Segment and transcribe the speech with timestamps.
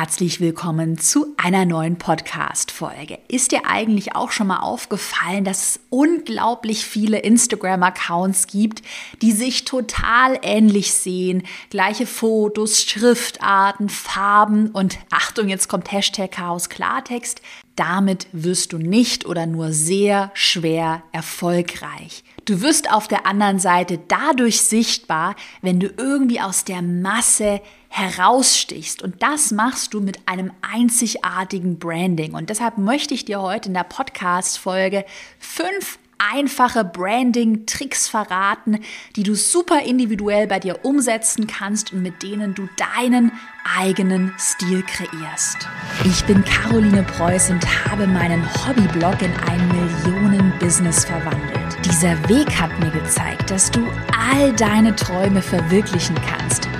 [0.00, 3.18] herzlich willkommen zu einer neuen Podcast-Folge.
[3.28, 8.80] Ist dir eigentlich auch schon mal aufgefallen, dass es unglaublich viele Instagram-Accounts gibt,
[9.20, 11.42] die sich total ähnlich sehen?
[11.68, 17.42] Gleiche Fotos, Schriftarten, Farben und Achtung, jetzt kommt Hashtag Chaos Klartext.
[17.76, 22.24] Damit wirst du nicht oder nur sehr schwer erfolgreich.
[22.46, 27.60] Du wirst auf der anderen Seite dadurch sichtbar, wenn du irgendwie aus der Masse
[27.90, 29.02] herausstichst.
[29.02, 32.34] Und das machst du mit einem einzigartigen Branding.
[32.34, 35.04] Und deshalb möchte ich dir heute in der Podcast-Folge
[35.38, 38.80] fünf einfache Branding-Tricks verraten,
[39.16, 43.32] die du super individuell bei dir umsetzen kannst und mit denen du deinen
[43.76, 45.56] eigenen Stil kreierst.
[46.04, 51.78] Ich bin Caroline Preuß und habe meinen Hobbyblog in ein Millionen-Business verwandelt.
[51.84, 53.86] Dieser Weg hat mir gezeigt, dass du
[54.30, 56.68] all deine Träume verwirklichen kannst,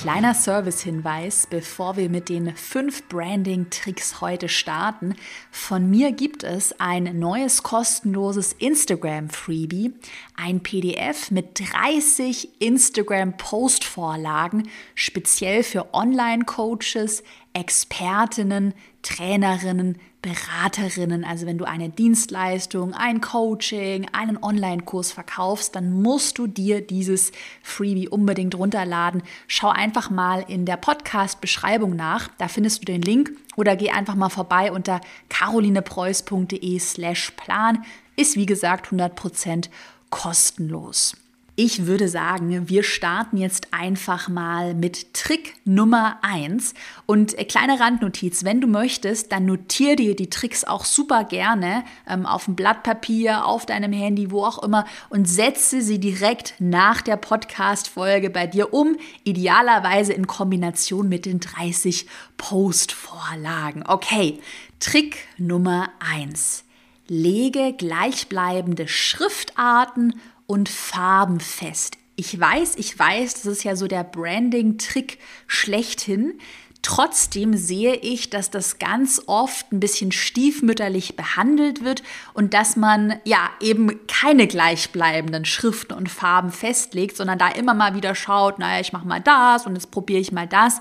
[0.00, 5.14] Kleiner Service-Hinweis, bevor wir mit den fünf Branding-Tricks heute starten.
[5.50, 9.92] Von mir gibt es ein neues kostenloses Instagram-Freebie,
[10.36, 21.24] ein PDF mit 30 Instagram-Post-Vorlagen, speziell für Online-Coaches, Expertinnen, Trainerinnen, Beraterinnen.
[21.24, 27.32] Also wenn du eine Dienstleistung, ein Coaching, einen Online-Kurs verkaufst, dann musst du dir dieses
[27.62, 29.22] Freebie unbedingt runterladen.
[29.46, 32.28] Schau einfach mal in der Podcast-Beschreibung nach.
[32.38, 37.84] Da findest du den Link oder geh einfach mal vorbei unter carolinepreuß.de slash plan.
[38.16, 39.70] Ist wie gesagt 100%
[40.10, 41.16] kostenlos.
[41.56, 46.74] Ich würde sagen, wir starten jetzt einfach mal mit Trick Nummer 1.
[47.06, 51.84] Und äh, kleine Randnotiz, wenn du möchtest, dann notiere dir die Tricks auch super gerne
[52.08, 56.54] ähm, auf dem Blatt Papier, auf deinem Handy, wo auch immer und setze sie direkt
[56.58, 63.84] nach der Podcast-Folge bei dir um, idealerweise in Kombination mit den 30 Post-Vorlagen.
[63.86, 64.38] Okay,
[64.78, 66.64] Trick Nummer 1.
[67.10, 70.14] Lege gleichbleibende Schriftarten
[70.50, 71.96] und Farben fest.
[72.16, 76.40] Ich weiß, ich weiß, das ist ja so der Branding-Trick schlechthin.
[76.82, 82.02] Trotzdem sehe ich, dass das ganz oft ein bisschen stiefmütterlich behandelt wird
[82.32, 87.94] und dass man ja eben keine gleichbleibenden Schriften und Farben festlegt, sondern da immer mal
[87.94, 90.80] wieder schaut, naja, ich mache mal das und jetzt probiere ich mal das.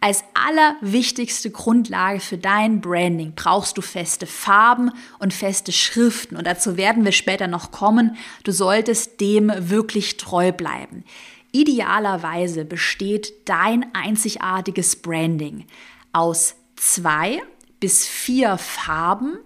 [0.00, 6.76] Als allerwichtigste Grundlage für dein Branding brauchst du feste Farben und feste Schriften und dazu
[6.76, 8.16] werden wir später noch kommen.
[8.44, 11.04] Du solltest dem wirklich treu bleiben.
[11.52, 15.66] Idealerweise besteht dein einzigartiges Branding
[16.12, 17.42] aus zwei
[17.80, 19.38] bis vier Farben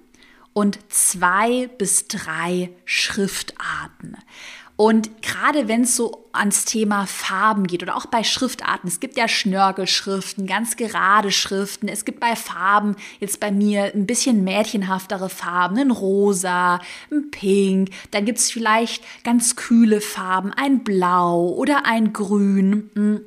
[0.53, 4.16] und zwei bis drei Schriftarten.
[4.76, 9.16] Und gerade wenn es so ans Thema Farben geht oder auch bei Schriftarten, es gibt
[9.16, 15.28] ja Schnörkelschriften, ganz gerade Schriften, es gibt bei Farben, jetzt bei mir ein bisschen mädchenhaftere
[15.28, 16.80] Farben, ein Rosa,
[17.12, 22.91] ein Pink, dann gibt es vielleicht ganz kühle Farben, ein Blau oder ein Grün.
[22.94, 23.20] Hm.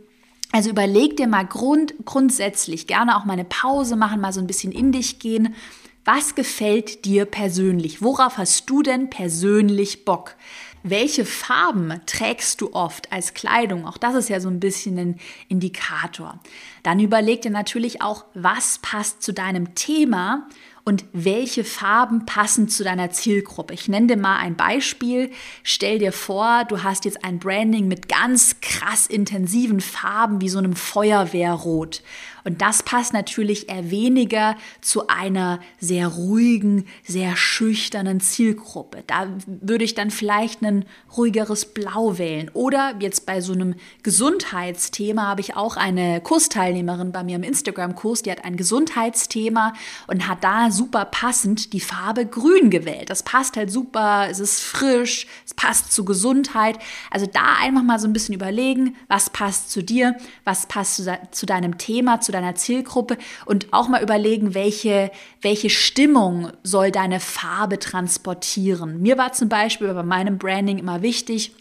[0.51, 4.47] Also überleg dir mal grund, grundsätzlich, gerne auch mal eine Pause machen, mal so ein
[4.47, 5.55] bisschen in dich gehen.
[6.03, 8.01] Was gefällt dir persönlich?
[8.01, 10.35] Worauf hast du denn persönlich Bock?
[10.83, 13.85] Welche Farben trägst du oft als Kleidung?
[13.85, 16.39] Auch das ist ja so ein bisschen ein Indikator.
[16.83, 20.47] Dann überleg dir natürlich auch, was passt zu deinem Thema
[20.87, 23.73] und welche Farben passen zu deiner Zielgruppe.
[23.73, 25.31] Ich nenne dir mal ein Beispiel.
[25.61, 30.59] Stell dir vor, du hast jetzt ein Branding mit ganz krass intensiven Farben wie so
[30.59, 32.03] einem Feuerwehrrot.
[32.47, 39.03] Und das passt natürlich eher weniger zu einer sehr ruhigen, sehr schüchternen Zielgruppe.
[39.05, 40.85] Da würde ich dann vielleicht ein
[41.17, 42.49] ruhigeres Blau wählen.
[42.53, 48.21] Oder jetzt bei so einem Gesundheitsthema habe ich auch eine Kursteilnehmerin bei mir im Instagram-Kurs,
[48.21, 49.73] die hat ein Gesundheitsthema
[50.07, 53.09] und hat da super passend die Farbe Grün gewählt.
[53.09, 56.79] Das passt halt super, es ist frisch, es passt zu Gesundheit.
[57.11, 60.15] Also da einfach mal so ein bisschen überlegen, was passt zu dir,
[60.45, 65.11] was passt zu, zu deinem Thema, zu deiner Zielgruppe und auch mal überlegen, welche,
[65.41, 69.01] welche Stimmung soll deine Farbe transportieren.
[69.01, 71.53] Mir war zum Beispiel bei meinem Branding immer wichtig,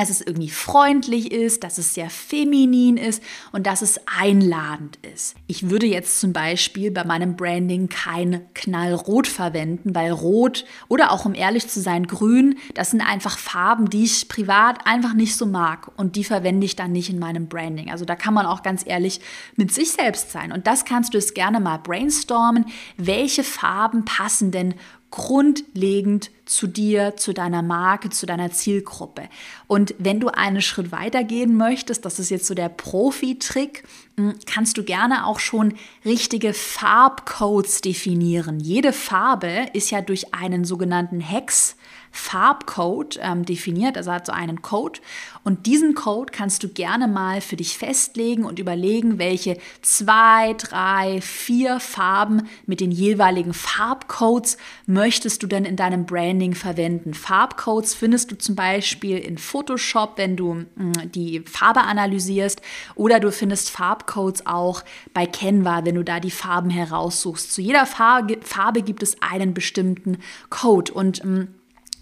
[0.00, 5.36] dass es irgendwie freundlich ist, dass es sehr feminin ist und dass es einladend ist.
[5.46, 11.26] Ich würde jetzt zum Beispiel bei meinem Branding kein Knallrot verwenden, weil Rot oder auch
[11.26, 15.44] um ehrlich zu sein, Grün, das sind einfach Farben, die ich privat einfach nicht so
[15.44, 17.90] mag und die verwende ich dann nicht in meinem Branding.
[17.90, 19.20] Also da kann man auch ganz ehrlich
[19.56, 22.64] mit sich selbst sein und das kannst du es gerne mal brainstormen.
[22.96, 24.74] Welche Farben passen denn
[25.10, 29.28] grundlegend zu dir, zu deiner Marke, zu deiner Zielgruppe.
[29.66, 33.84] Und wenn du einen Schritt weiter gehen möchtest, das ist jetzt so der Profi-Trick,
[34.16, 35.74] hm, kannst du gerne auch schon
[36.04, 38.60] richtige Farbcodes definieren.
[38.60, 41.76] Jede Farbe ist ja durch einen sogenannten Hex
[42.10, 45.00] Farbcode ähm, definiert, also hat so einen Code.
[45.44, 51.20] Und diesen Code kannst du gerne mal für dich festlegen und überlegen, welche zwei, drei,
[51.20, 57.14] vier Farben mit den jeweiligen Farbcodes möchtest du denn in deinem Branding verwenden.
[57.14, 62.60] Farbcodes findest du zum Beispiel in Photoshop, wenn du mh, hm, die Farbe analysierst,
[62.94, 64.82] oder du findest Farbcodes auch
[65.14, 67.52] bei Canva, wenn du da die Farben heraussuchst.
[67.52, 70.18] Zu jeder Farbe, gibt es einen bestimmten
[70.48, 71.48] Code und mh, hm,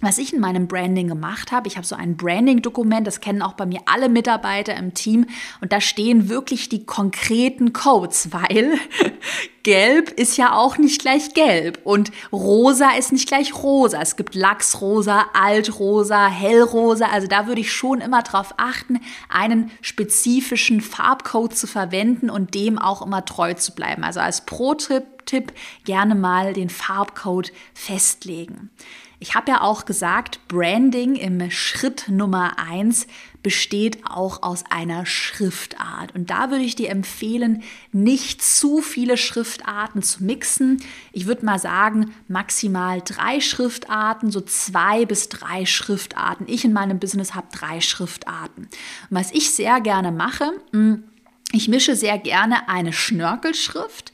[0.01, 1.67] was ich in meinem Branding gemacht habe.
[1.67, 5.27] Ich habe so ein Branding-Dokument, das kennen auch bei mir alle Mitarbeiter im Team.
[5.61, 8.75] Und da stehen wirklich die konkreten Codes, weil
[9.65, 14.01] gelb ist ja auch nicht gleich gelb und rosa ist nicht gleich rosa.
[14.01, 17.07] Es gibt Lachsrosa, Altrosa, Hellrosa.
[17.07, 22.79] Also da würde ich schon immer darauf achten, einen spezifischen Farbcode zu verwenden und dem
[22.79, 24.05] auch immer treu zu bleiben.
[24.05, 25.53] Also als Pro-Tipp
[25.85, 28.71] gerne mal den Farbcode festlegen.
[29.21, 33.09] Ich habe ja auch gesagt, Branding im Schritt Nummer eins
[33.43, 36.15] besteht auch aus einer Schriftart.
[36.15, 40.83] Und da würde ich dir empfehlen, nicht zu viele Schriftarten zu mixen.
[41.13, 46.47] Ich würde mal sagen, maximal drei Schriftarten, so zwei bis drei Schriftarten.
[46.49, 48.65] Ich in meinem Business habe drei Schriftarten.
[48.65, 48.71] Und
[49.17, 51.05] was ich sehr gerne mache, hm,
[51.53, 54.13] ich mische sehr gerne eine Schnörkelschrift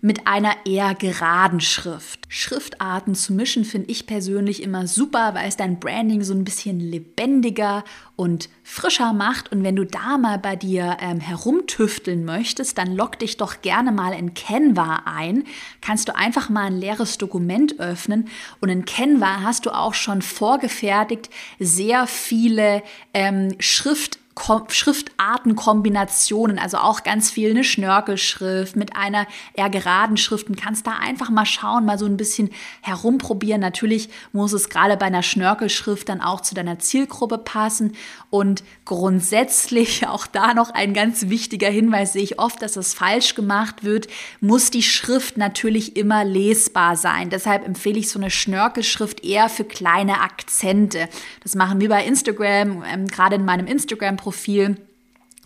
[0.00, 2.20] mit einer eher geraden Schrift.
[2.28, 6.78] Schriftarten zu mischen finde ich persönlich immer super, weil es dein Branding so ein bisschen
[6.80, 7.82] lebendiger
[8.14, 9.50] und frischer macht.
[9.52, 13.90] Und wenn du da mal bei dir ähm, herumtüfteln möchtest, dann log dich doch gerne
[13.90, 15.44] mal in Canva ein.
[15.80, 18.28] Kannst du einfach mal ein leeres Dokument öffnen
[18.60, 22.82] und in Canva hast du auch schon vorgefertigt sehr viele
[23.14, 30.60] ähm, Schrift Schriftartenkombinationen, also auch ganz viel eine Schnörkelschrift mit einer eher geraden Schrift und
[30.60, 32.50] kannst da einfach mal schauen, mal so ein bisschen
[32.82, 33.60] herumprobieren.
[33.60, 37.96] Natürlich muss es gerade bei einer Schnörkelschrift dann auch zu deiner Zielgruppe passen
[38.30, 43.34] und grundsätzlich auch da noch ein ganz wichtiger Hinweis sehe ich oft, dass das falsch
[43.34, 44.08] gemacht wird,
[44.40, 47.30] muss die Schrift natürlich immer lesbar sein.
[47.30, 51.08] Deshalb empfehle ich so eine Schnörkelschrift eher für kleine Akzente.
[51.42, 54.76] Das machen wir bei Instagram, ähm, gerade in meinem Instagram Profil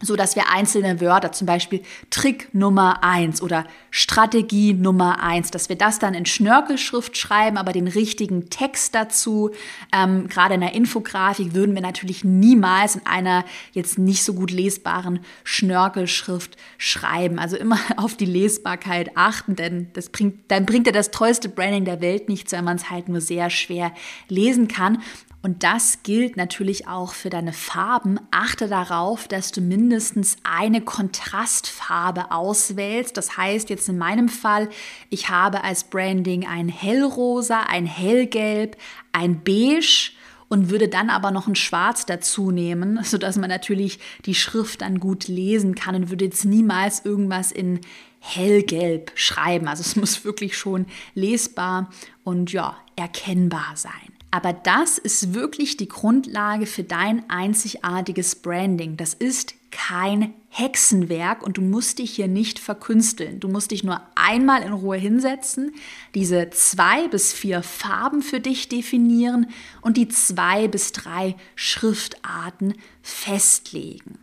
[0.02, 5.68] so dass wir einzelne Wörter, zum Beispiel Trick Nummer eins oder Strategie Nummer eins, dass
[5.68, 9.50] wir das dann in Schnörkelschrift schreiben, aber den richtigen Text dazu,
[9.92, 14.50] ähm, gerade in der Infografik, würden wir natürlich niemals in einer jetzt nicht so gut
[14.50, 17.38] lesbaren Schnörkelschrift schreiben.
[17.38, 21.84] Also immer auf die Lesbarkeit achten, denn das bringt, dann bringt ja das tollste Branding
[21.84, 23.92] der Welt nichts, wenn man es halt nur sehr schwer
[24.28, 25.02] lesen kann.
[25.42, 28.20] Und das gilt natürlich auch für deine Farben.
[28.30, 33.16] Achte darauf, dass du mindestens eine Kontrastfarbe auswählst.
[33.16, 34.68] Das heißt jetzt in meinem Fall,
[35.08, 38.76] ich habe als Branding ein hellrosa, ein hellgelb,
[39.12, 40.12] ein beige
[40.48, 45.00] und würde dann aber noch ein Schwarz dazu nehmen, sodass man natürlich die Schrift dann
[45.00, 47.80] gut lesen kann und würde jetzt niemals irgendwas in
[48.18, 49.68] hellgelb schreiben.
[49.68, 51.88] Also es muss wirklich schon lesbar
[52.24, 54.19] und ja, erkennbar sein.
[54.30, 58.96] Aber das ist wirklich die Grundlage für dein einzigartiges Branding.
[58.96, 63.40] Das ist kein Hexenwerk und du musst dich hier nicht verkünsteln.
[63.40, 65.72] Du musst dich nur einmal in Ruhe hinsetzen,
[66.14, 69.46] diese zwei bis vier Farben für dich definieren
[69.80, 74.18] und die zwei bis drei Schriftarten festlegen.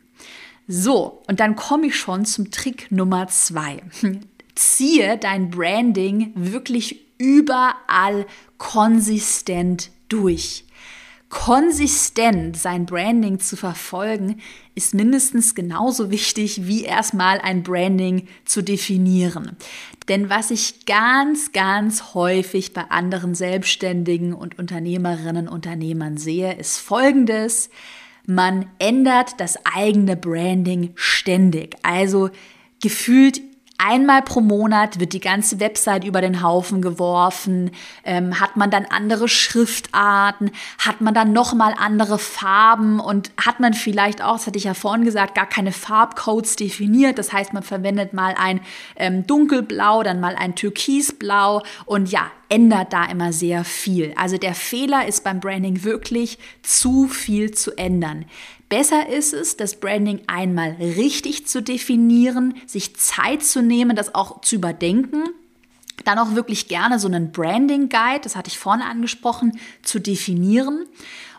[0.68, 3.82] So, und dann komme ich schon zum Trick Nummer zwei.
[4.56, 8.26] Ziehe dein Branding wirklich überall
[8.58, 10.66] konsistent durch.
[11.30, 14.40] Konsistent sein Branding zu verfolgen,
[14.76, 19.58] ist mindestens genauso wichtig wie erstmal ein Branding zu definieren.
[20.08, 26.78] Denn was ich ganz, ganz häufig bei anderen Selbstständigen und Unternehmerinnen und Unternehmern sehe, ist
[26.78, 27.70] Folgendes.
[28.26, 31.76] Man ändert das eigene Branding ständig.
[31.84, 32.30] Also
[32.82, 33.42] gefühlt
[33.80, 37.70] Einmal pro Monat wird die ganze Website über den Haufen geworfen.
[38.04, 40.50] Ähm, hat man dann andere Schriftarten?
[40.80, 43.00] Hat man dann nochmal andere Farben?
[43.00, 47.20] Und hat man vielleicht auch, das hatte ich ja vorhin gesagt, gar keine Farbcodes definiert.
[47.20, 48.62] Das heißt, man verwendet mal ein
[48.96, 51.62] ähm, dunkelblau, dann mal ein türkisblau.
[51.86, 54.14] Und ja, ändert da immer sehr viel.
[54.16, 58.26] Also der Fehler ist beim Branding wirklich zu viel zu ändern.
[58.70, 64.42] Besser ist es, das Branding einmal richtig zu definieren, sich Zeit zu nehmen, das auch
[64.42, 65.24] zu überdenken.
[66.04, 70.86] Dann auch wirklich gerne so einen Branding Guide, das hatte ich vorne angesprochen, zu definieren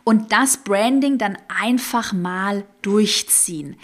[0.04, 3.76] und das Branding dann einfach mal durchziehen.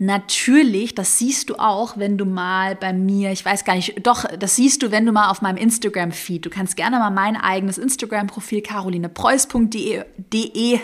[0.00, 4.24] Natürlich, das siehst du auch, wenn du mal bei mir, ich weiß gar nicht, doch,
[4.38, 7.78] das siehst du, wenn du mal auf meinem Instagram-Feed, du kannst gerne mal mein eigenes
[7.78, 10.78] Instagram-Profil carolinepreuß.de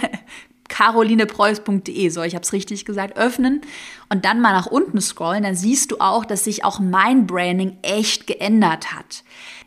[0.69, 3.61] carolinepreuß.de, so ich habe es richtig gesagt, öffnen
[4.09, 7.77] und dann mal nach unten scrollen, dann siehst du auch, dass sich auch mein Branding
[7.83, 9.25] echt geändert hat.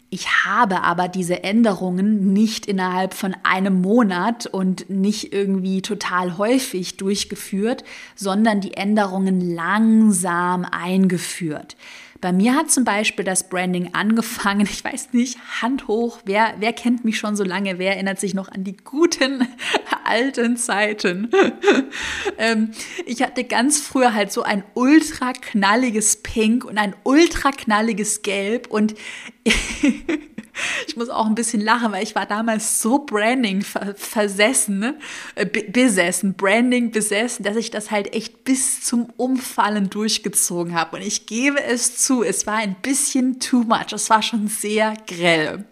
[0.09, 6.95] Ich habe aber diese Änderungen nicht innerhalb von einem Monat und nicht irgendwie total häufig
[6.95, 7.83] durchgeführt,
[8.15, 11.75] sondern die Änderungen langsam eingeführt.
[12.19, 16.73] Bei mir hat zum Beispiel das Branding angefangen, ich weiß nicht, Hand hoch, wer, wer
[16.73, 19.47] kennt mich schon so lange, wer erinnert sich noch an die guten
[20.03, 21.29] alten Zeiten?
[22.37, 22.71] ähm,
[23.05, 28.67] ich hatte ganz früher halt so ein ultra knalliges Pink und ein ultra knalliges Gelb
[28.67, 28.95] und
[30.87, 33.63] ich muss auch ein bisschen lachen, weil ich war damals so Branding
[33.95, 34.95] versessen, ne?
[35.35, 40.97] Äh, besessen, Branding besessen, dass ich das halt echt bis zum Umfallen durchgezogen habe.
[40.97, 43.93] Und ich gebe es zu, es war ein bisschen too much.
[43.93, 45.65] Es war schon sehr grell.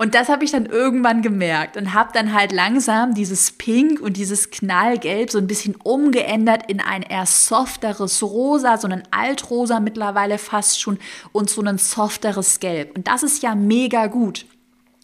[0.00, 4.16] Und das habe ich dann irgendwann gemerkt und habe dann halt langsam dieses Pink und
[4.16, 10.38] dieses Knallgelb so ein bisschen umgeändert in ein eher softeres Rosa, so ein Altrosa mittlerweile
[10.38, 10.98] fast schon
[11.32, 12.96] und so ein softeres Gelb.
[12.96, 14.46] Und das ist ja mega gut.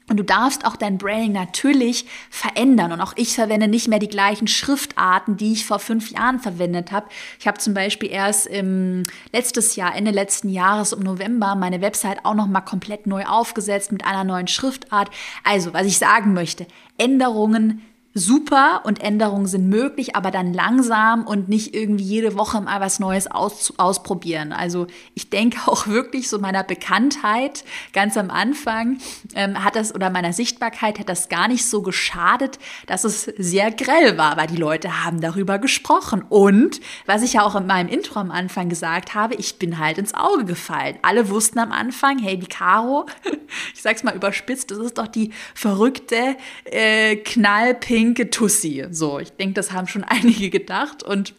[0.09, 2.93] Und du darfst auch dein Branding natürlich verändern.
[2.93, 6.93] Und auch ich verwende nicht mehr die gleichen Schriftarten, die ich vor fünf Jahren verwendet
[6.93, 7.09] habe.
[7.41, 12.25] Ich habe zum Beispiel erst im letztes Jahr, Ende letzten Jahres im November, meine Website
[12.25, 15.11] auch noch mal komplett neu aufgesetzt mit einer neuen Schriftart.
[15.43, 16.67] Also, was ich sagen möchte,
[16.99, 17.83] Änderungen
[18.17, 22.99] super und Änderungen sind möglich, aber dann langsam und nicht irgendwie jede Woche mal was
[22.99, 24.53] Neues aus, ausprobieren.
[24.53, 28.99] Also ich denke auch wirklich so meiner Bekanntheit ganz am Anfang
[29.35, 33.71] ähm, hat das oder meiner Sichtbarkeit hat das gar nicht so geschadet, dass es sehr
[33.71, 36.25] grell war, weil die Leute haben darüber gesprochen.
[36.27, 39.99] Und was ich ja auch in meinem Intro am Anfang gesagt habe, ich bin halt
[39.99, 40.99] ins Auge gefallen.
[41.03, 43.05] Alle wussten am Anfang, hey, die Caro,
[43.75, 48.87] ich sag's mal überspitzt, das ist doch die verrückte, äh, knallpink linke Tussi.
[48.91, 51.35] So, ich denke, das haben schon einige gedacht und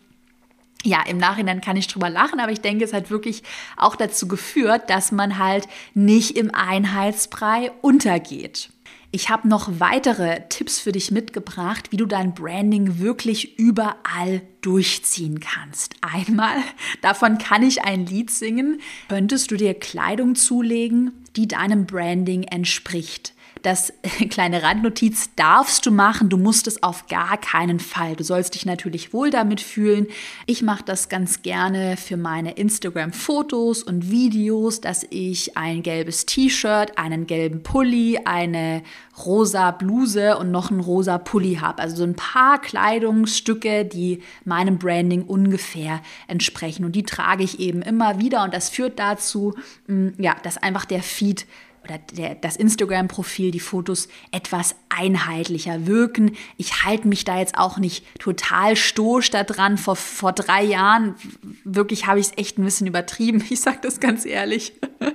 [0.83, 3.43] ja, im Nachhinein kann ich drüber lachen, aber ich denke, es hat wirklich
[3.77, 8.69] auch dazu geführt, dass man halt nicht im Einheitsbrei untergeht.
[9.09, 15.39] Ich habe noch weitere Tipps für dich mitgebracht, wie du dein Branding wirklich überall durchziehen
[15.39, 15.95] kannst.
[16.01, 16.57] Einmal,
[17.01, 23.33] davon kann ich ein Lied singen, könntest du dir Kleidung zulegen, die deinem Branding entspricht.
[23.61, 23.93] Das
[24.29, 28.15] kleine Randnotiz darfst du machen, du musst es auf gar keinen Fall.
[28.15, 30.07] Du sollst dich natürlich wohl damit fühlen.
[30.45, 36.97] Ich mache das ganz gerne für meine Instagram-Fotos und Videos, dass ich ein gelbes T-Shirt,
[36.97, 38.83] einen gelben Pulli, eine
[39.25, 41.81] rosa Bluse und noch einen rosa Pulli habe.
[41.81, 46.85] Also so ein paar Kleidungsstücke, die meinem Branding ungefähr entsprechen.
[46.85, 49.55] Und die trage ich eben immer wieder und das führt dazu,
[49.87, 51.45] mm, ja, dass einfach der Feed
[51.87, 56.35] oder der, das Instagram-Profil, die Fotos etwas einheitlicher wirken.
[56.57, 59.77] Ich halte mich da jetzt auch nicht total stoisch da dran.
[59.77, 61.15] Vor, vor drei Jahren,
[61.63, 63.43] wirklich habe ich es echt ein bisschen übertrieben.
[63.57, 64.73] Ich sage das ganz ehrlich.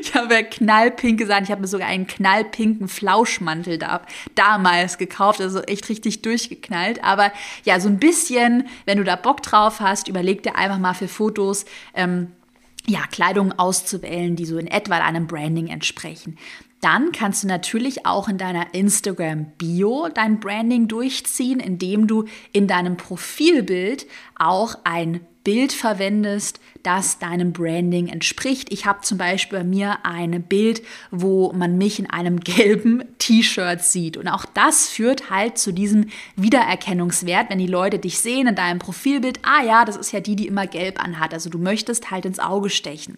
[0.00, 4.02] Ich habe knallpink gesagt, ich habe mir sogar einen knallpinken Flauschmantel da,
[4.36, 7.02] damals gekauft, also echt richtig durchgeknallt.
[7.02, 7.32] Aber
[7.64, 11.08] ja, so ein bisschen, wenn du da Bock drauf hast, überleg dir einfach mal für
[11.08, 11.64] Fotos.
[11.92, 12.28] Ähm,
[12.86, 16.38] ja, Kleidung auszuwählen, die so in etwa einem Branding entsprechen.
[16.80, 22.98] Dann kannst du natürlich auch in deiner Instagram-Bio dein Branding durchziehen, indem du in deinem
[22.98, 28.72] Profilbild auch ein Bild verwendest, das deinem Branding entspricht.
[28.72, 33.82] Ich habe zum Beispiel bei mir ein Bild, wo man mich in einem gelben T-Shirt
[33.82, 34.16] sieht.
[34.16, 38.78] Und auch das führt halt zu diesem Wiedererkennungswert, wenn die Leute dich sehen in deinem
[38.78, 39.40] Profilbild.
[39.42, 41.32] Ah ja, das ist ja die, die immer gelb anhat.
[41.32, 43.16] Also du möchtest halt ins Auge stechen.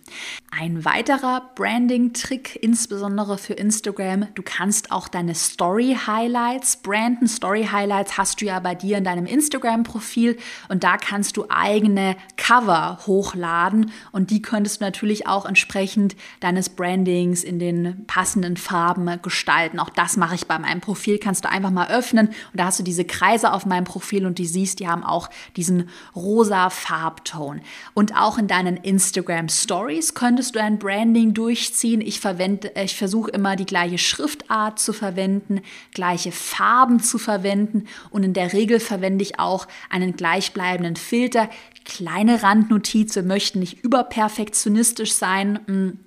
[0.56, 7.26] Ein weiterer Branding-Trick, insbesondere für Instagram, du kannst auch deine Story-Highlights branden.
[7.26, 13.00] Story-Highlights hast du ja bei dir in deinem Instagram-Profil und da kannst du eigene Cover
[13.06, 19.20] hochladen hochladen und die könntest du natürlich auch entsprechend deines Brandings in den passenden Farben
[19.22, 19.78] gestalten.
[19.78, 21.18] Auch das mache ich bei meinem Profil.
[21.18, 24.38] Kannst du einfach mal öffnen und da hast du diese Kreise auf meinem Profil und
[24.38, 27.60] die siehst, die haben auch diesen rosa Farbton.
[27.94, 32.00] Und auch in deinen Instagram Stories könntest du ein Branding durchziehen.
[32.00, 35.60] Ich verwende, ich versuche immer die gleiche Schriftart zu verwenden,
[35.92, 41.48] gleiche Farben zu verwenden und in der Regel verwende ich auch einen gleichbleibenden Filter.
[41.86, 45.60] Kleine Randnotiz, wir möchten nicht überperfektionistisch sein.
[45.66, 45.98] Hm,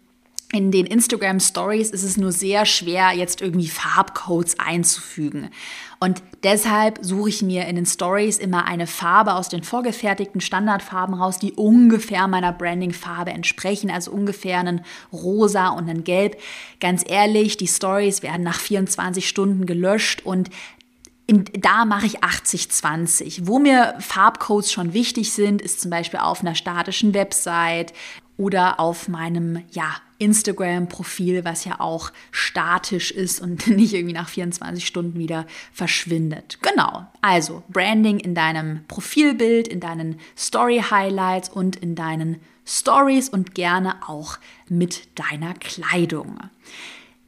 [0.52, 5.52] in den Instagram Stories ist es nur sehr schwer, jetzt irgendwie Farbcodes einzufügen.
[6.00, 11.14] Und deshalb suche ich mir in den Stories immer eine Farbe aus den vorgefertigten Standardfarben
[11.14, 14.82] raus, die ungefähr meiner Branding-Farbe entsprechen, also ungefähr einen
[15.14, 16.38] Rosa und einen Gelb.
[16.80, 20.50] Ganz ehrlich, die Stories werden nach 24 Stunden gelöscht und
[21.30, 23.42] in, da mache ich 80-20.
[23.44, 27.94] Wo mir Farbcodes schon wichtig sind, ist zum Beispiel auf einer statischen Website
[28.36, 34.88] oder auf meinem ja, Instagram-Profil, was ja auch statisch ist und nicht irgendwie nach 24
[34.88, 36.58] Stunden wieder verschwindet.
[36.64, 43.98] Genau, also Branding in deinem Profilbild, in deinen Story-Highlights und in deinen Stories und gerne
[44.08, 46.40] auch mit deiner Kleidung.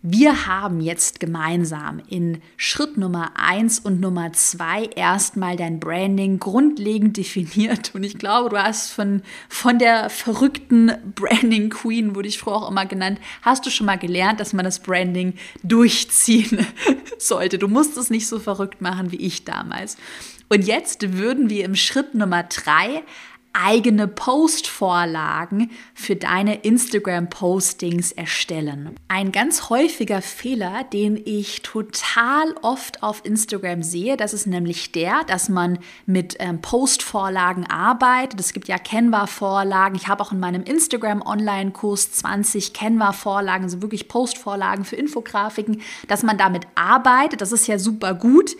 [0.03, 7.17] Wir haben jetzt gemeinsam in Schritt Nummer eins und Nummer zwei erstmal dein Branding grundlegend
[7.17, 7.93] definiert.
[7.93, 12.71] Und ich glaube, du hast von, von der verrückten Branding Queen, wurde ich früher auch
[12.71, 16.65] immer genannt, hast du schon mal gelernt, dass man das Branding durchziehen
[17.19, 17.59] sollte.
[17.59, 19.97] Du musst es nicht so verrückt machen wie ich damals.
[20.49, 23.03] Und jetzt würden wir im Schritt Nummer drei
[23.53, 28.95] eigene Postvorlagen für deine Instagram-Postings erstellen.
[29.07, 35.23] Ein ganz häufiger Fehler, den ich total oft auf Instagram sehe, das ist nämlich der,
[35.25, 38.39] dass man mit ähm, Postvorlagen arbeitet.
[38.39, 39.95] Es gibt ja Canva-Vorlagen.
[39.95, 46.37] Ich habe auch in meinem Instagram-Online-Kurs 20 Canva-Vorlagen, also wirklich Postvorlagen für Infografiken, dass man
[46.37, 47.41] damit arbeitet.
[47.41, 48.55] Das ist ja super gut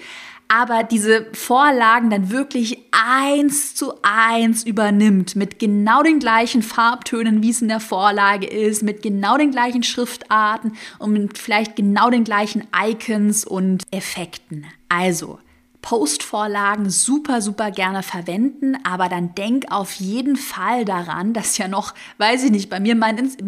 [0.54, 7.52] aber diese Vorlagen dann wirklich eins zu eins übernimmt, mit genau den gleichen Farbtönen, wie
[7.52, 12.26] es in der Vorlage ist, mit genau den gleichen Schriftarten und mit vielleicht genau den
[12.26, 14.66] gleichen Icons und Effekten.
[14.90, 15.40] Also,
[15.82, 21.96] Postvorlagen super, super gerne verwenden, aber dann denk auf jeden Fall daran, dass ja noch,
[22.20, 23.00] weiß ich nicht, bei mir in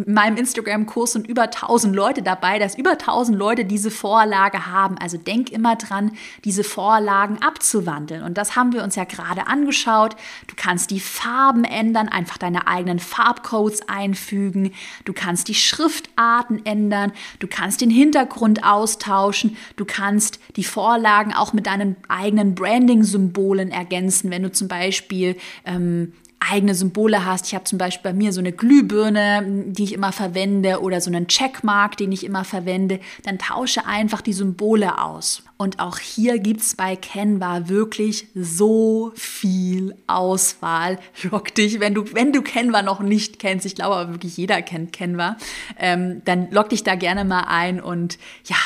[0.07, 4.97] meinem Instagram-Kurs sind über 1000 Leute dabei, dass über 1000 Leute diese Vorlage haben.
[4.97, 6.11] Also denk immer dran,
[6.43, 8.23] diese Vorlagen abzuwandeln.
[8.23, 10.15] Und das haben wir uns ja gerade angeschaut.
[10.47, 14.73] Du kannst die Farben ändern, einfach deine eigenen Farbcodes einfügen.
[15.05, 17.13] Du kannst die Schriftarten ändern.
[17.37, 19.55] Du kannst den Hintergrund austauschen.
[19.75, 26.13] Du kannst die Vorlagen auch mit deinen eigenen Branding-Symbolen ergänzen, wenn du zum Beispiel ähm,
[26.51, 27.47] eigene Symbole hast.
[27.47, 31.09] Ich habe zum Beispiel bei mir so eine Glühbirne, die ich immer verwende oder so
[31.09, 32.99] einen Checkmark, den ich immer verwende.
[33.23, 35.43] Dann tausche einfach die Symbole aus.
[35.57, 40.99] Und auch hier gibt es bei Canva wirklich so viel Auswahl.
[41.23, 44.61] Lock dich, wenn du, wenn du Canva noch nicht kennst, ich glaube aber wirklich jeder
[44.61, 45.37] kennt Canva,
[45.79, 48.57] ähm, dann lock dich da gerne mal ein und ja,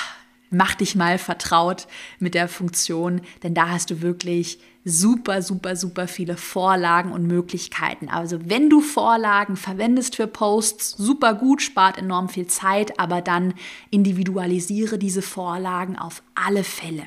[0.50, 1.88] mach dich mal vertraut
[2.20, 8.08] mit der Funktion, denn da hast du wirklich super, super, super viele Vorlagen und Möglichkeiten.
[8.10, 13.54] Also wenn du Vorlagen verwendest für Posts, super gut, spart enorm viel Zeit, aber dann
[13.90, 17.04] individualisiere diese Vorlagen auf alle Fälle.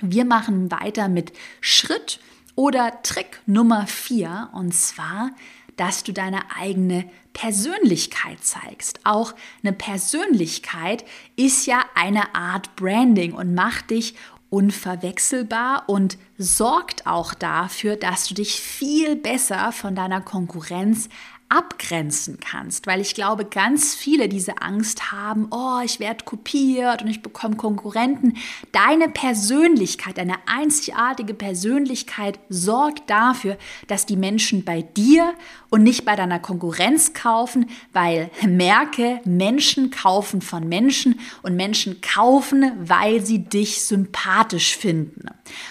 [0.00, 2.18] Wir machen weiter mit Schritt
[2.56, 5.30] oder Trick Nummer vier und zwar
[5.76, 9.00] dass du deine eigene Persönlichkeit zeigst.
[9.04, 11.04] Auch eine Persönlichkeit
[11.36, 14.14] ist ja eine Art Branding und macht dich
[14.52, 21.08] unverwechselbar und sorgt auch dafür, dass du dich viel besser von deiner Konkurrenz
[21.52, 27.08] abgrenzen kannst, weil ich glaube, ganz viele diese Angst haben, oh, ich werde kopiert und
[27.08, 28.38] ich bekomme Konkurrenten.
[28.72, 35.34] Deine Persönlichkeit, deine einzigartige Persönlichkeit sorgt dafür, dass die Menschen bei dir
[35.68, 42.72] und nicht bei deiner Konkurrenz kaufen, weil merke, Menschen kaufen von Menschen und Menschen kaufen,
[42.78, 45.26] weil sie dich sympathisch finden.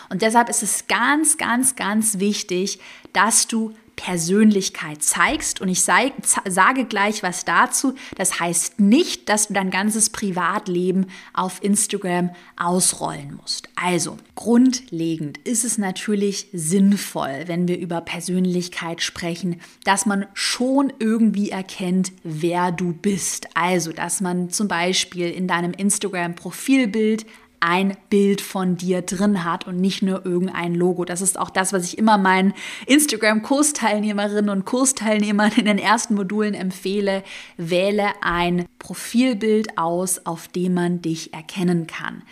[0.10, 2.80] Und deshalb ist es ganz, ganz, ganz wichtig,
[3.14, 5.62] dass du Persönlichkeit zeigst.
[5.62, 6.12] Und ich sei,
[6.48, 7.94] sage gleich was dazu.
[8.16, 13.70] Das heißt nicht, dass du dein ganzes Privatleben auf Instagram ausrollen musst.
[13.76, 21.50] Also, grundlegend ist es natürlich sinnvoll, wenn wir über Persönlichkeit sprechen, dass man schon irgendwie
[21.50, 23.48] erkennt, wer du bist.
[23.56, 27.26] Also, dass man zum Beispiel in deinem Instagram-Profilbild
[27.62, 31.06] ein Bild von dir drin hat und nicht nur irgendein Logo.
[31.06, 32.54] Das ist auch das, was ich immer meinen
[32.88, 37.24] Instagram-Kursteilnehmerinnen und Kursteilnehmern in den ersten Modulen empfehle.
[37.58, 42.24] Wähle ein Profilbild aus, auf dem man dich erkennen kann.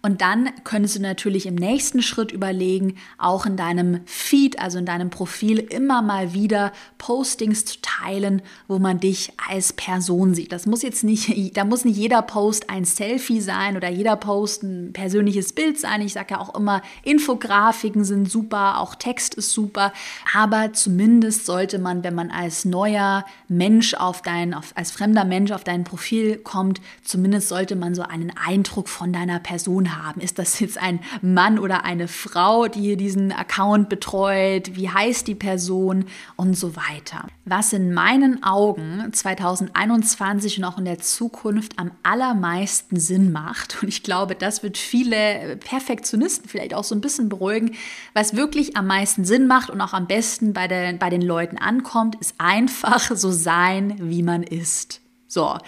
[0.00, 4.86] Und dann könntest du natürlich im nächsten Schritt überlegen, auch in deinem Feed, also in
[4.86, 10.52] deinem Profil, immer mal wieder Postings zu teilen, wo man dich als Person sieht.
[10.52, 14.62] Das muss jetzt nicht, da muss nicht jeder Post ein Selfie sein oder jeder Post
[14.62, 16.00] ein persönliches Bild sein.
[16.00, 19.92] Ich sage ja auch immer, Infografiken sind super, auch Text ist super.
[20.32, 25.50] Aber zumindest sollte man, wenn man als neuer Mensch auf dein, auf, als fremder Mensch
[25.50, 30.20] auf dein Profil kommt, zumindest sollte man so einen Eindruck von deiner Person haben.
[30.20, 34.74] Ist das jetzt ein Mann oder eine Frau, die hier diesen Account betreut?
[34.74, 36.06] Wie heißt die Person?
[36.36, 37.26] Und so weiter.
[37.44, 43.88] Was in meinen Augen 2021 und auch in der Zukunft am allermeisten Sinn macht, und
[43.88, 47.74] ich glaube, das wird viele Perfektionisten vielleicht auch so ein bisschen beruhigen,
[48.14, 51.58] was wirklich am meisten Sinn macht und auch am besten bei den, bei den Leuten
[51.58, 55.00] ankommt, ist einfach so sein, wie man ist.
[55.30, 55.58] So,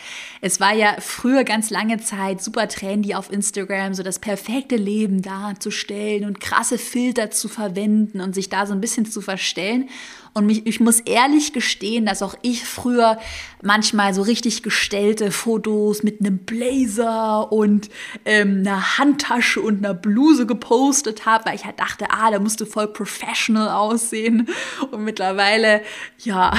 [0.40, 5.20] es war ja früher ganz lange Zeit super trendy auf Instagram, so das perfekte Leben
[5.20, 9.90] darzustellen und krasse Filter zu verwenden und sich da so ein bisschen zu verstellen.
[10.32, 13.18] Und mich, ich muss ehrlich gestehen, dass auch ich früher
[13.62, 17.90] manchmal so richtig gestellte Fotos mit einem Blazer und
[18.24, 22.60] ähm, einer Handtasche und einer Bluse gepostet habe, weil ich halt dachte, ah, da musst
[22.60, 24.48] du voll professional aussehen.
[24.90, 25.82] Und mittlerweile,
[26.18, 26.52] ja,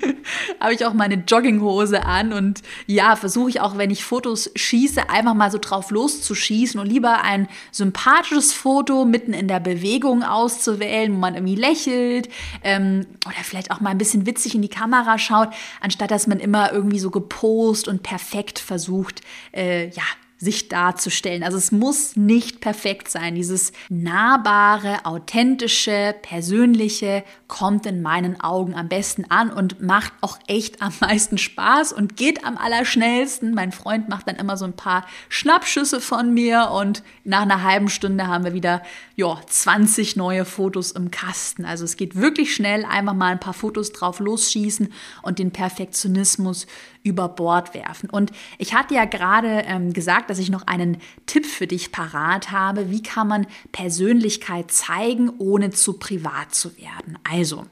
[0.60, 5.10] habe ich auch meine Jogginghose an und ja, versuche ich auch, wenn ich Fotos schieße,
[5.10, 11.12] einfach mal so drauf loszuschießen und lieber ein sympathisches Foto mitten in der Bewegung auszuwählen,
[11.12, 12.28] wo man irgendwie lächelt,
[12.64, 16.40] ähm, oder vielleicht auch mal ein bisschen witzig in die Kamera schaut, anstatt dass man
[16.40, 19.20] immer irgendwie so gepost und perfekt versucht,
[19.52, 20.04] äh, ja,
[20.40, 21.42] sich darzustellen.
[21.42, 23.34] Also es muss nicht perfekt sein.
[23.34, 30.80] Dieses nahbare, authentische, persönliche kommt in meinen Augen am besten an und macht auch echt
[30.80, 33.52] am meisten Spaß und geht am allerschnellsten.
[33.52, 37.90] Mein Freund macht dann immer so ein paar Schnappschüsse von mir und nach einer halben
[37.90, 38.82] Stunde haben wir wieder
[39.16, 41.66] ja, 20 neue Fotos im Kasten.
[41.66, 46.66] Also es geht wirklich schnell, einfach mal ein paar Fotos drauf losschießen und den Perfektionismus
[47.02, 48.10] über Bord werfen.
[48.10, 52.50] Und ich hatte ja gerade ähm, gesagt, dass ich noch einen Tipp für dich parat
[52.50, 52.90] habe.
[52.90, 57.18] Wie kann man Persönlichkeit zeigen, ohne zu privat zu werden?
[57.30, 57.64] Also,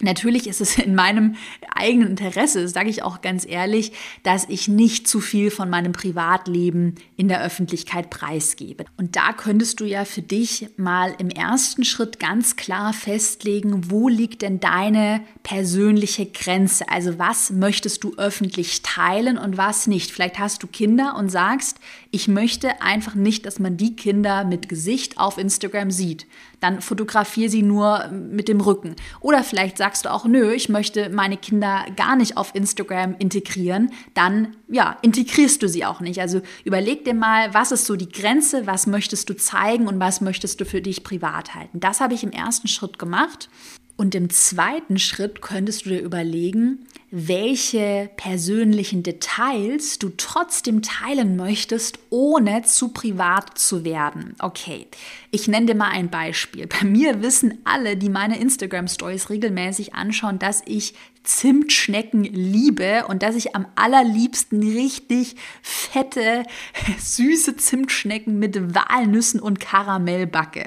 [0.00, 1.36] Natürlich ist es in meinem
[1.74, 6.96] eigenen Interesse, sage ich auch ganz ehrlich, dass ich nicht zu viel von meinem Privatleben
[7.16, 8.84] in der Öffentlichkeit preisgebe.
[8.98, 14.10] Und da könntest du ja für dich mal im ersten Schritt ganz klar festlegen, wo
[14.10, 16.88] liegt denn deine persönliche Grenze?
[16.90, 20.10] Also was möchtest du öffentlich teilen und was nicht?
[20.10, 21.78] Vielleicht hast du Kinder und sagst,
[22.10, 26.26] ich möchte einfach nicht, dass man die Kinder mit Gesicht auf Instagram sieht
[26.60, 28.96] dann fotografiere sie nur mit dem Rücken.
[29.20, 33.90] Oder vielleicht sagst du auch, nö, ich möchte meine Kinder gar nicht auf Instagram integrieren,
[34.14, 36.20] dann ja, integrierst du sie auch nicht.
[36.20, 40.20] Also überleg dir mal, was ist so die Grenze, was möchtest du zeigen und was
[40.20, 41.80] möchtest du für dich privat halten.
[41.80, 43.48] Das habe ich im ersten Schritt gemacht.
[43.96, 51.98] Und im zweiten Schritt könntest du dir überlegen, welche persönlichen Details du trotzdem teilen möchtest,
[52.10, 54.34] ohne zu privat zu werden.
[54.38, 54.86] Okay,
[55.30, 56.66] ich nenne dir mal ein Beispiel.
[56.66, 60.94] Bei mir wissen alle, die meine Instagram Stories regelmäßig anschauen, dass ich
[61.26, 66.44] Zimtschnecken liebe und dass ich am allerliebsten richtig fette,
[66.98, 70.66] süße Zimtschnecken mit Walnüssen und Karamell backe.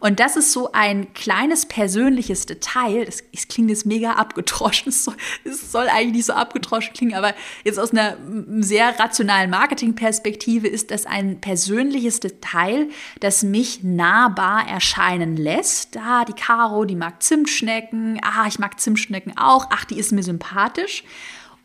[0.00, 3.04] Und das ist so ein kleines persönliches Detail.
[3.04, 4.88] Das, das klingt jetzt mega abgedroschen.
[4.88, 8.16] Es soll, soll eigentlich nicht so abgedroschen klingen, aber jetzt aus einer
[8.58, 12.88] sehr rationalen Marketingperspektive ist das ein persönliches Detail,
[13.20, 15.94] das mich nahbar erscheinen lässt.
[15.94, 18.20] Da, die Caro, die mag Zimtschnecken.
[18.22, 19.68] Ah, ich mag Zimtschnecken auch.
[19.70, 21.04] Ach, die ist mir sympathisch,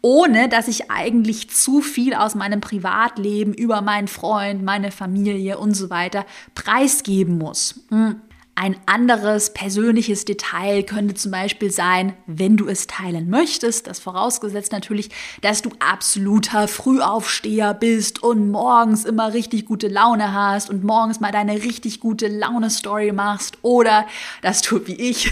[0.02, 5.74] ohne dass ich eigentlich zu viel aus meinem Privatleben über meinen Freund, meine Familie und
[5.74, 7.82] so weiter preisgeben muss.
[7.90, 8.22] Hm.
[8.60, 14.72] Ein anderes persönliches Detail könnte zum Beispiel sein, wenn du es teilen möchtest, das vorausgesetzt
[14.72, 21.20] natürlich, dass du absoluter Frühaufsteher bist und morgens immer richtig gute Laune hast und morgens
[21.20, 24.08] mal deine richtig gute Laune-Story machst oder
[24.41, 25.32] dass du wie ich,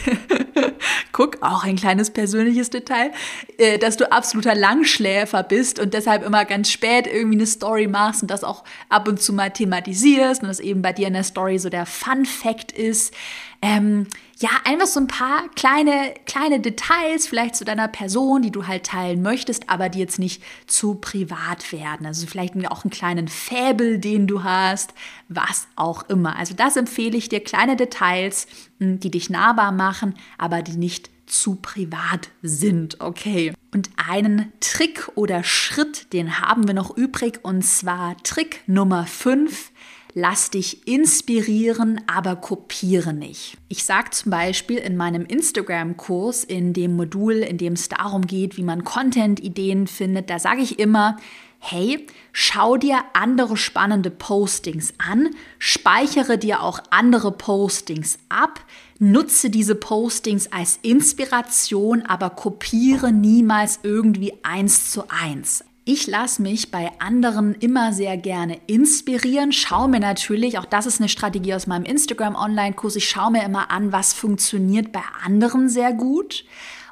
[1.12, 3.12] guck, auch ein kleines persönliches Detail,
[3.58, 8.22] äh, dass du absoluter Langschläfer bist und deshalb immer ganz spät irgendwie eine Story machst
[8.22, 11.24] und das auch ab und zu mal thematisierst und das eben bei dir in der
[11.24, 13.15] Story so der Fun-Fact ist,
[13.62, 18.68] Ähm, ja, einfach so ein paar kleine, kleine Details vielleicht zu deiner Person, die du
[18.68, 22.06] halt teilen möchtest, aber die jetzt nicht zu privat werden.
[22.06, 24.94] Also vielleicht auch einen kleinen Fäbel, den du hast,
[25.30, 26.36] was auch immer.
[26.36, 28.48] Also das empfehle ich dir, kleine Details,
[28.80, 33.54] hm, die dich nahbar machen, aber die nicht zu privat sind, okay.
[33.74, 39.72] Und einen Trick oder Schritt, den haben wir noch übrig, und zwar Trick Nummer 5
[40.16, 43.58] lass dich inspirieren, aber kopiere nicht.
[43.68, 48.56] Ich sage zum Beispiel in meinem Instagram-Kurs, in dem Modul, in dem es darum geht,
[48.56, 51.18] wie man Content-Ideen findet, da sage ich immer,
[51.60, 58.64] hey, schau dir andere spannende Postings an, speichere dir auch andere Postings ab,
[59.00, 65.66] nutze diese Postings als Inspiration, aber kopiere niemals irgendwie eins zu eins.
[65.88, 71.00] Ich lasse mich bei anderen immer sehr gerne inspirieren, schaue mir natürlich, auch das ist
[71.00, 75.94] eine Strategie aus meinem Instagram-Online-Kurs, ich schaue mir immer an, was funktioniert bei anderen sehr
[75.94, 76.44] gut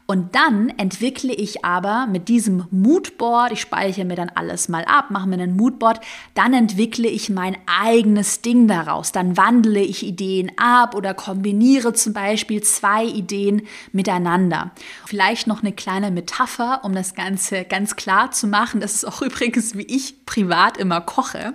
[0.05, 5.11] und dann entwickle ich aber mit diesem Moodboard, ich speichere mir dann alles mal ab,
[5.11, 6.01] mache mir ein Moodboard,
[6.33, 9.13] dann entwickle ich mein eigenes Ding daraus.
[9.13, 13.61] Dann wandle ich Ideen ab oder kombiniere zum Beispiel zwei Ideen
[13.93, 14.71] miteinander.
[15.05, 18.81] Vielleicht noch eine kleine Metapher, um das Ganze ganz klar zu machen.
[18.81, 21.53] Das ist auch übrigens, wie ich privat immer koche.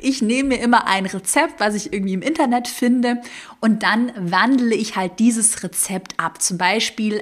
[0.00, 3.22] Ich nehme mir immer ein Rezept, was ich irgendwie im Internet finde
[3.60, 6.42] und dann wandle ich halt dieses Rezept ab.
[6.42, 7.20] Zum Beispiel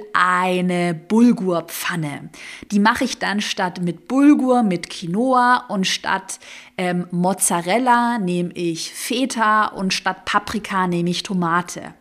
[0.59, 2.29] eine Bulgurpfanne.
[2.71, 6.39] Die mache ich dann statt mit Bulgur mit Quinoa und statt
[6.77, 11.93] ähm, Mozzarella nehme ich Feta und statt Paprika nehme ich Tomate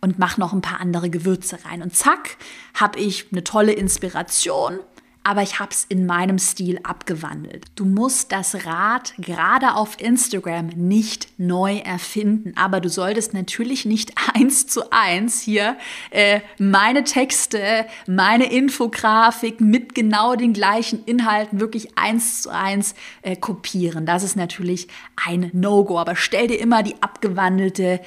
[0.00, 1.82] und mache noch ein paar andere Gewürze rein.
[1.82, 2.36] Und zack,
[2.74, 4.78] habe ich eine tolle Inspiration
[5.24, 7.66] aber ich habe es in meinem Stil abgewandelt.
[7.76, 14.14] Du musst das Rad gerade auf Instagram nicht neu erfinden, aber du solltest natürlich nicht
[14.34, 15.76] eins zu eins hier
[16.10, 23.36] äh, meine Texte, meine Infografik mit genau den gleichen Inhalten wirklich eins zu eins äh,
[23.36, 24.04] kopieren.
[24.06, 24.88] Das ist natürlich
[25.24, 28.00] ein No-Go, aber stell dir immer die abgewandelte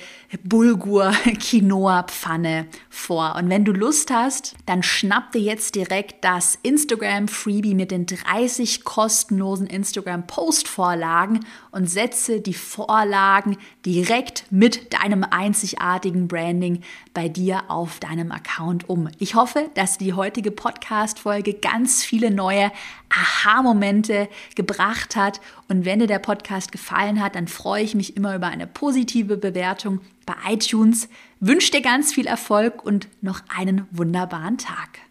[0.43, 3.35] Bulgur-Quinoa-Pfanne vor.
[3.37, 8.05] Und wenn du Lust hast, dann schnapp dir jetzt direkt das Instagram Instagram-Freebie mit den
[8.05, 16.81] 30 kostenlosen Instagram-Post-Vorlagen und setze die Vorlagen direkt mit deinem einzigartigen Branding
[17.13, 19.09] bei dir auf deinem Account um.
[19.19, 22.71] Ich hoffe, dass die heutige Podcast-Folge ganz viele neue
[23.09, 25.39] Aha-Momente gebracht hat.
[25.67, 29.37] Und wenn dir der Podcast gefallen hat, dann freue ich mich immer über eine positive
[29.37, 31.07] Bewertung bei iTunes.
[31.39, 35.04] Wünsche dir ganz viel Erfolg und noch einen wunderbaren Tag.